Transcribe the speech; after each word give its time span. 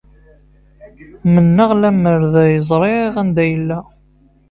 Mennaɣ 1.33 1.71
lemmer 1.81 2.19
d 2.31 2.33
ay 2.43 2.53
ẓriɣ 2.69 3.13
anda 3.21 3.45
yella! 3.51 3.79